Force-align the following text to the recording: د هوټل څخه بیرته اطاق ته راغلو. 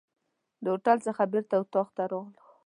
د 0.63 0.65
هوټل 0.73 0.97
څخه 1.07 1.21
بیرته 1.31 1.55
اطاق 1.61 1.87
ته 1.95 2.03
راغلو. 2.11 2.41